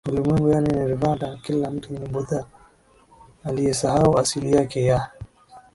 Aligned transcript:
ulimwenguni 0.09 0.51
yaani 0.53 0.73
Nirvana 0.73 1.37
kila 1.43 1.69
mtu 1.71 1.93
ni 1.93 1.99
Buddha 1.99 2.45
aliyesahau 3.43 4.17
asili 4.19 4.51
yake 4.53 4.85
ya 4.85 5.11